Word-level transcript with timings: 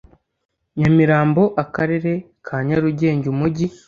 Nyamirambo 0.77 1.43
akarere 1.63 2.11
ka 2.45 2.57
nyarugenge 2.65 3.25
umujyi 3.33 3.67